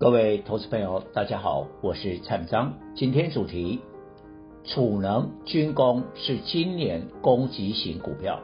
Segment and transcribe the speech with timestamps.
[0.00, 2.72] 各位投资朋友，大家好，我是蔡章。
[2.94, 3.80] 今天主题：
[4.64, 8.40] 储能军工是今年攻击型股票。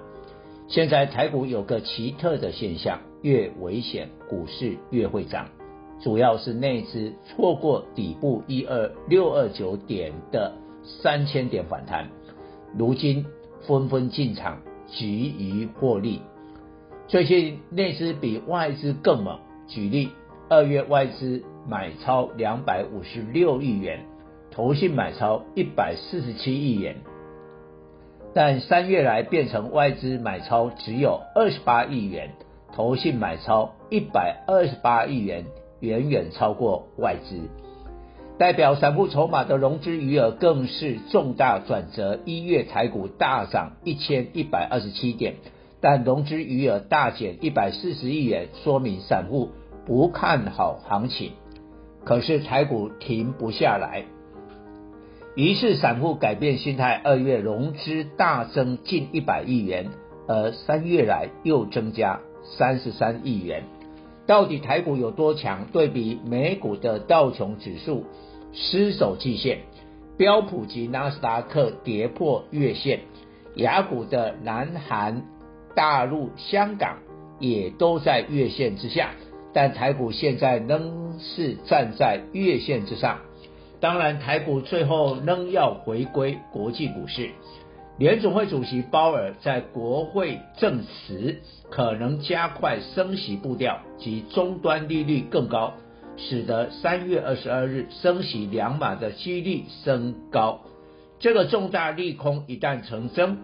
[0.69, 5.48] 现在台股有个奇特的现象，越危险，股市越会涨。
[6.02, 10.52] 主要是内资错过底部一二六二九点的
[10.84, 12.11] 三千点反弹，
[12.77, 13.25] 如今
[13.66, 16.20] 纷纷进场，急于获利。
[17.09, 20.11] 最近内资比外资更猛，举例。
[20.48, 24.05] 二月外资买超两百五十六亿元，
[24.52, 26.98] 投信买超一百四十七亿元，
[28.33, 32.30] 但三月来变成外资买超只有二十八亿元，
[32.72, 35.47] 投信买超一百二十八亿元，
[35.80, 37.41] 远远超过外资。
[38.39, 45.34] 代表散户筹码的融资余额更是重大转折，一月台股大涨一千一百二十七点，
[45.80, 49.50] 但融资余额大减一百四十亿元，说明散户。
[49.87, 51.31] 不看好行情，
[52.05, 54.05] 可是台股停不下来，
[55.37, 59.91] 于是散户改变心态，二月融资大增近一百亿元，
[60.27, 63.62] 而三月来又增加三十三亿元。
[64.27, 65.67] 到底台股有多强？
[65.73, 68.07] 对比美股的道琼指数
[68.53, 69.61] 失守季线，
[70.17, 73.03] 标普及纳斯达克跌破月线，
[73.55, 75.23] 亚股的南韩、
[75.77, 76.97] 大陆、香港
[77.39, 79.11] 也都在月线之下。
[79.56, 83.20] 但台股现在仍是站在月线之上，
[83.80, 87.30] 当然台股最后仍要回归国际股市。
[87.96, 91.40] 联总会主席鲍尔在国会证实，
[91.70, 95.72] 可能加快升息步调及终端利率更高，
[96.18, 100.61] 使得三月二十二日升息两码的几率升高。
[101.18, 103.39] 这个重大利空一旦成真，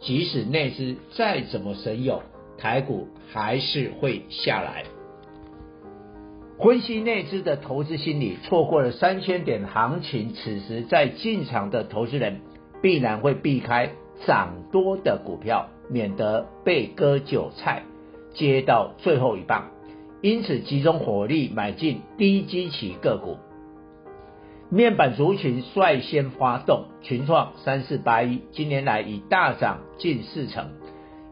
[0.00, 2.20] 即使内资再怎么神勇，
[2.58, 4.82] 台股还是会下来。
[6.58, 12.40] 分析内资的投资心理，错过了三千点行情，此时在进场的投资人
[12.80, 13.90] 必然会避开
[14.26, 17.82] 涨多的股票，免得被割韭菜，
[18.32, 19.70] 接到最后一棒。
[20.22, 23.36] 因此集中火力买进低基期个股。
[24.70, 30.70] 面板族群率先发动，群创三四八一，今年来已大涨近四成，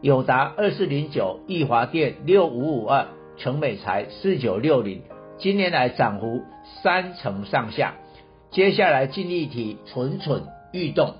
[0.01, 3.07] 友达二四零九，义华电六五五二，
[3.37, 5.01] 成美材四九六零。
[5.37, 6.43] 今年来涨幅
[6.81, 7.95] 三成上下，
[8.51, 11.15] 接下来记忆体蠢蠢欲动，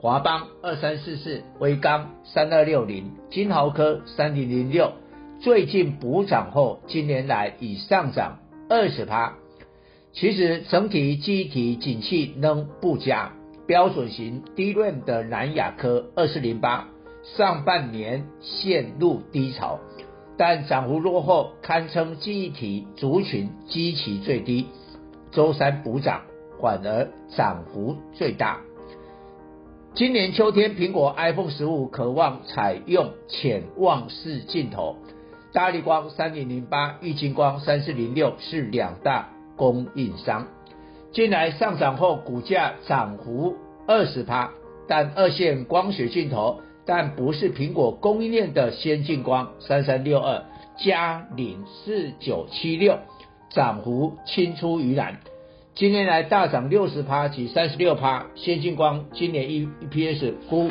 [0.00, 4.92] 华邦二三四四，威刚三二六零，金豪科三零零六，
[5.40, 8.38] 最近补涨后，今年来已上涨
[8.70, 9.34] 二十趴。
[10.12, 13.32] 其实整体记忆体景气仍不佳，
[13.66, 16.88] 标准型低润的南亚科二四零八，
[17.36, 19.78] 上半年陷入低潮。
[20.38, 24.68] 但涨幅落后，堪称记忆体族群基期最低。
[25.32, 26.22] 周三补涨，
[26.62, 28.60] 反而涨幅最大。
[29.94, 34.96] 今年秋天，苹果 iPhone 十五渴望采用潜望式镜头。
[35.52, 40.46] 大力光三零零八、玉晶光三四零六是两大供应商。
[41.10, 43.56] 近来上涨后，股价涨幅
[43.88, 44.52] 二十趴，
[44.86, 46.60] 但二线光学镜头。
[46.88, 50.44] 但不是苹果供应链的先进光三三六二、
[50.78, 53.00] 嘉陵四九七六，
[53.50, 55.20] 涨幅青出于蓝，
[55.74, 58.28] 今年来大涨六十趴及三十六趴。
[58.36, 60.70] 先进光今年一 EPS 估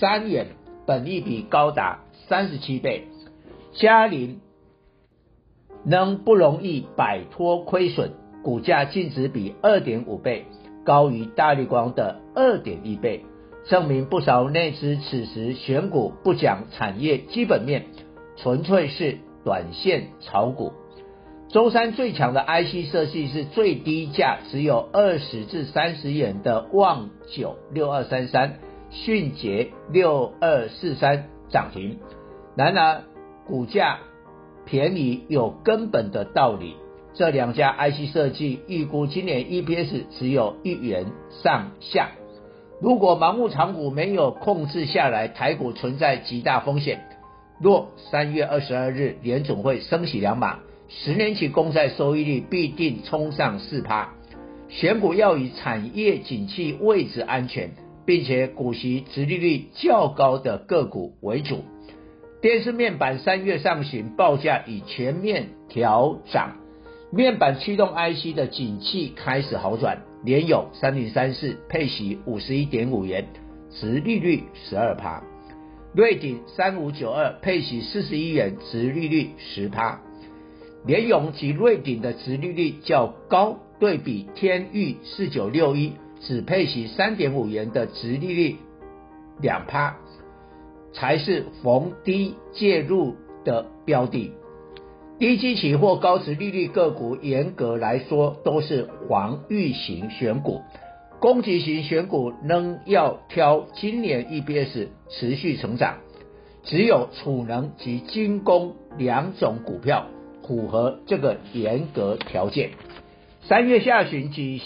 [0.00, 0.46] 三元，
[0.86, 3.08] 本益比高达三十七倍。
[3.74, 4.40] 嘉陵
[5.84, 10.46] 仍不容易摆脱亏损，股价净值比二点五倍，
[10.86, 13.26] 高于大绿光的二点一倍。
[13.68, 17.86] 证明不少内资此时选股不讲产业基本面，
[18.36, 20.72] 纯粹是短线炒股。
[21.48, 28.60] 周三最强的 IC 设计是最低价只有二十至三十元的旺九六二三三、
[28.90, 31.98] 迅捷六二四三涨停。
[32.56, 33.02] 然而
[33.46, 33.98] 股价
[34.64, 36.76] 便宜有根本的道理，
[37.14, 41.06] 这两家 IC 设计预估今年 EPS 只有一元
[41.42, 42.10] 上下。
[42.80, 47.00] 如果盲目长股没有控制下来，台股存在极大风险。
[47.60, 54.14] 若三月二十二日联总会升息两码，十年期公债收益率必定冲上四趴。
[54.70, 57.72] 选股要以产业景气位置安全，
[58.06, 61.64] 并且股息殖利率较高的个股为主。
[62.40, 66.56] 电视面板三月上旬报价已全面调涨，
[67.12, 69.98] 面板驱动 IC 的景气开始好转。
[70.22, 73.26] 联永三零三四配息五十一点五元，
[73.70, 75.22] 殖利率十二趴；
[75.94, 80.00] 瑞鼎三五九二配息四十一元，殖利率十趴。
[80.86, 83.58] 联永及瑞鼎的殖利率较高。
[83.80, 88.56] 对比天域四九六一只配息三点五元的殖利率
[89.40, 89.96] 两趴，
[90.92, 94.32] 才是逢低介入的标的。
[95.20, 100.62] 低基期或高值利率个股，严格来说都是防御型选股，
[101.18, 105.98] 攻击型选股仍要挑今年 EPS 持续成长，
[106.62, 110.06] 只有储能及军工两种股票
[110.42, 112.70] 符合这个严格条件。
[113.42, 114.62] 三月下旬举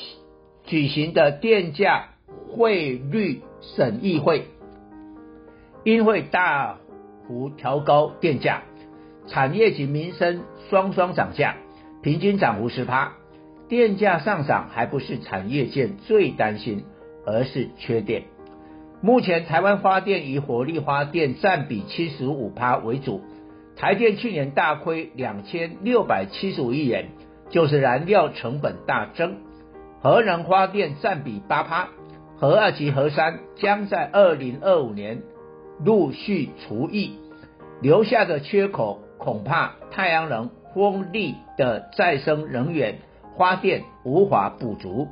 [0.66, 2.10] 举行的电价
[2.52, 4.44] 汇率审议会，
[5.82, 6.78] 因会大
[7.26, 8.62] 幅调高电价，
[9.26, 11.56] 产业及民生双双涨价，
[12.02, 13.12] 平均涨幅十趴。
[13.68, 16.84] 电价上涨还不是产业界最担心，
[17.26, 18.24] 而是缺电。
[19.00, 23.22] 目前台湾发电以火力发电占比七十五趴为主，
[23.76, 27.08] 台电去年大亏两千六百七十五亿元。
[27.50, 29.36] 就是燃料成本大增，
[30.00, 31.88] 核能发电占比八趴，
[32.36, 35.22] 核二及核三将在二零二五年
[35.84, 37.18] 陆续除役，
[37.82, 42.98] 留下的缺口恐怕太阳能、风力的再生能源
[43.38, 45.08] 发电无法补足，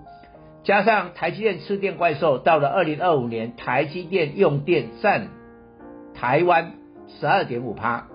[0.64, 5.28] 加上台积电吃电怪兽，到了二零二五年，台积电用电占
[6.14, 6.74] 台湾
[7.08, 8.08] 十二点五趴，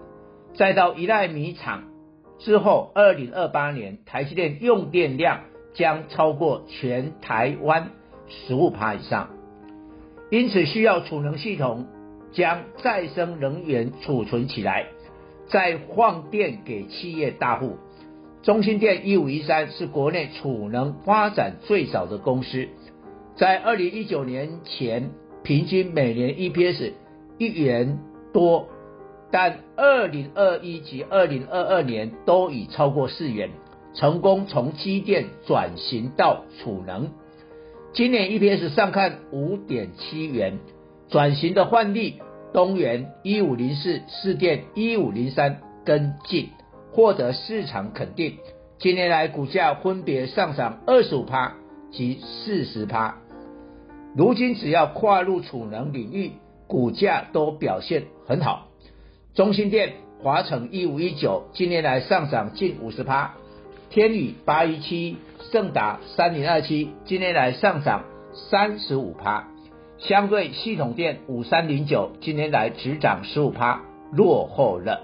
[0.53, 1.85] 再到一奈米厂。
[2.37, 5.39] 之后，二零二八年台积电用电量
[5.73, 7.89] 将超过全台湾
[8.27, 9.29] 十五趴以上，
[10.29, 11.87] 因此需要储能系统
[12.31, 14.85] 将再生能源储存起来，
[15.49, 17.77] 再放电给企业大户。
[18.43, 22.67] 中兴电一五一三是国内储能发展最早的公司，
[23.35, 25.09] 在二零一九年前
[25.43, 26.93] 平均每年 EPS
[27.37, 27.99] 一元
[28.31, 28.67] 多。
[29.29, 33.49] 但二零二一及二零二二年都已超过四元，
[33.93, 37.11] 成功从机电转型到储能。
[37.91, 40.59] 今年 EPS 上看五点七元，
[41.09, 42.21] 转型的换力
[42.53, 46.49] 东元一五零四、士电一五零三跟进，
[46.91, 48.37] 获得市场肯定。
[48.79, 51.55] 近年来股价分别上涨二十五趴
[51.91, 53.17] 及四十趴。
[54.15, 56.31] 如今只要跨入储能领域，
[56.67, 58.67] 股价都表现很好。
[59.33, 59.93] 中兴电、
[60.23, 63.35] 华城一五一九今年来上涨近五十趴，
[63.89, 65.17] 天宇八一七、
[65.51, 68.05] 盛达三零二七今年来上涨
[68.49, 69.47] 三十五趴，
[69.99, 75.01] 相对系统电五三零九今年来只涨十五趴，落后了。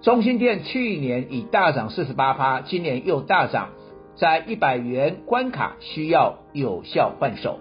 [0.00, 3.70] 中兴电去年已大涨四十八趴，今年又大涨，
[4.16, 7.60] 在一百元关卡需要有效换手。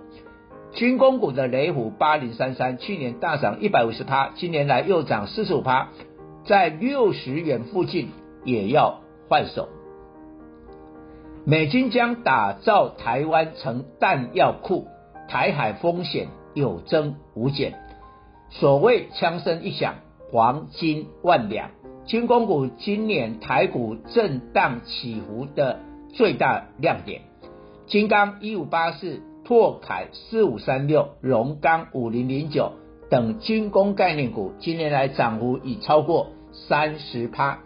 [0.73, 5.89] 军工股的雷虎八零三三，去年大涨一百五十趴，今年来又涨四十五趴，
[6.45, 8.09] 在六十元附近
[8.43, 9.69] 也要换手。
[11.45, 14.87] 美军将打造台湾成弹药库，
[15.27, 17.75] 台海风险有增无减。
[18.49, 19.95] 所谓枪声一响，
[20.31, 21.71] 黄金万两。
[22.05, 25.79] 军工股今年台股震荡起伏的
[26.13, 27.21] 最大亮点，
[27.85, 29.21] 金刚一五八四。
[29.45, 32.73] 拓凯四五三六、荣刚五零零九
[33.09, 37.59] 等军工概念股，今年来涨幅已超过三十趴，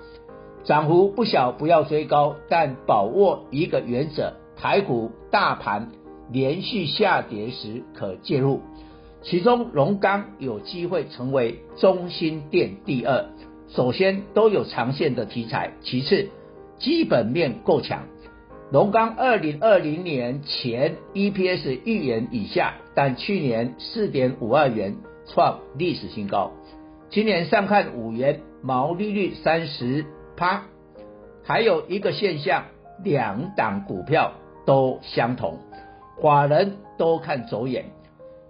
[0.64, 5.90] 涨幅不小，不要追高，但把握一个原则：台股大盘
[6.32, 8.62] 连续下跌时可介入。
[9.22, 13.26] 其中龙刚有机会成为中心店第二，
[13.70, 16.30] 首先都有长线的题材，其次
[16.80, 18.08] 基本面够强。
[18.72, 24.96] 龙刚二零二零年前 EPS 一元以下，但去年四点五二元
[25.28, 26.52] 创历史新高，
[27.10, 30.64] 今年上看五元，毛利率三十趴。
[31.44, 32.64] 还有一个现象，
[33.04, 34.34] 两档股票
[34.66, 35.60] 都相同，
[36.22, 37.86] 法人都看走眼。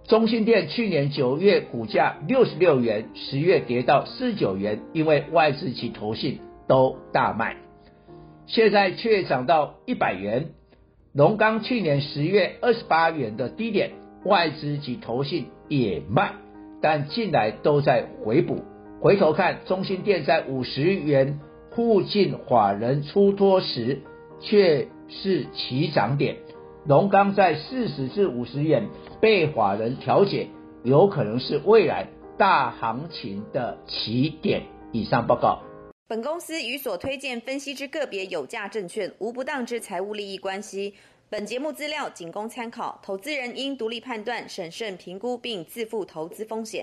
[0.04, 7.56] 中兴电去年九月股价六十六元，十月跌到四十九元，因为外资及投信都大卖。
[8.46, 10.50] 现在却涨到一百元。
[11.14, 13.92] 龙刚去年十月二十八元的低点，
[14.24, 16.32] 外资及投信也卖，
[16.80, 18.64] 但近来都在回补。
[19.00, 21.38] 回头看中兴电在五十元
[21.70, 24.00] 附近，法人出脱时
[24.40, 26.36] 却是起涨点。
[26.84, 28.88] 龙钢在四十至五十元
[29.20, 30.48] 被法人调解，
[30.82, 34.62] 有可能是未来大行情的起点。
[34.90, 35.60] 以上报告。
[36.08, 40.94] 本公司与所推荐分析之个别有价证券无不当之财务利益关系。
[41.30, 46.80] 本节目资料仅供参考，投资人应独立判断、审慎评估并自负投资风险。